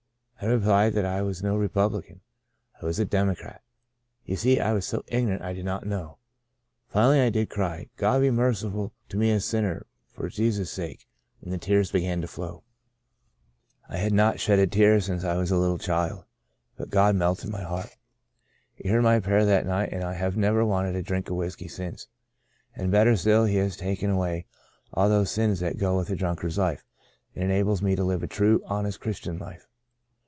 I 0.43 0.47
replied 0.47 0.93
that 0.93 1.05
I 1.05 1.21
was 1.21 1.43
no 1.43 1.55
Republican; 1.55 2.21
I 2.81 2.85
was 2.87 2.97
a 2.97 3.05
Democrat. 3.05 3.61
You 4.25 4.35
see, 4.35 4.59
I 4.59 4.73
was 4.73 4.87
so 4.87 5.03
ignorant 5.05 5.43
I 5.43 5.53
did 5.53 5.65
not 5.65 5.85
know. 5.85 6.17
Finally 6.87 7.21
I 7.21 7.29
did 7.29 7.47
cry, 7.47 7.89
* 7.93 7.95
God 7.95 8.21
be 8.21 8.31
merciful 8.31 8.91
to 9.09 9.17
me 9.17 9.29
a 9.29 9.39
sinner, 9.39 9.85
for 10.11 10.29
Jesus' 10.29 10.71
sake/ 10.71 11.07
and 11.43 11.53
the 11.53 11.59
tears 11.59 11.91
began 11.91 12.21
to 12.21 12.27
flow. 12.27 12.63
128 13.89 13.93
"Out 13.93 13.93
of 13.93 13.99
Nazareth" 13.99 13.99
I 13.99 14.03
had 14.03 14.13
not 14.13 14.39
shed 14.39 14.57
a 14.57 14.65
tear 14.65 14.99
since 14.99 15.23
I 15.23 15.37
was 15.37 15.51
a 15.51 15.53
Uttle 15.53 15.79
child, 15.79 16.25
but 16.75 16.89
God 16.89 17.15
melted 17.15 17.51
my 17.51 17.61
heart. 17.61 17.95
He 18.73 18.89
heard 18.89 19.03
my 19.03 19.19
prayer 19.19 19.45
that 19.45 19.67
night 19.67 19.93
and 19.93 20.03
I 20.03 20.13
have 20.15 20.35
never 20.35 20.65
wanted 20.65 20.95
a 20.95 21.03
drink 21.03 21.29
of 21.29 21.35
whiskey 21.35 21.67
since, 21.67 22.07
and 22.75 22.89
better 22.89 23.15
still 23.15 23.45
He 23.45 23.57
has 23.57 23.77
taken 23.77 24.09
away 24.09 24.47
all 24.91 25.07
those 25.07 25.29
sins 25.29 25.59
that 25.59 25.77
go 25.77 25.95
with 25.97 26.09
a 26.09 26.15
drunkard's 26.15 26.57
life, 26.57 26.83
and 27.35 27.43
enables 27.43 27.83
me 27.83 27.95
to 27.95 28.03
live 28.03 28.23
a 28.23 28.27
true, 28.27 28.63
honest 28.65 28.99
Christian 28.99 29.37
life. 29.37 29.67